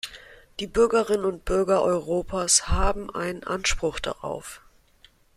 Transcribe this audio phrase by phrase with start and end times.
[0.59, 4.59] Die Bürgerinnen und Bürger Europas haben einen Anspruch darauf.